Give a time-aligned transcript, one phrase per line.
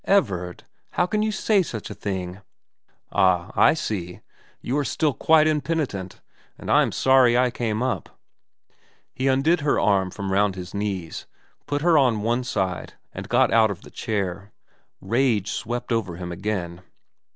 [0.03, 0.63] * Everard,
[0.93, 2.41] how can you say such a thing?'
[2.91, 4.21] * Ah, I see.
[4.59, 6.21] You are still quite impenitent,
[6.57, 8.17] and I am sorry I came up.'
[9.13, 11.27] He undid her arm from round his knees,
[11.67, 14.51] put her on one side, and got out of the chair.
[15.01, 16.81] Rage swept over him again.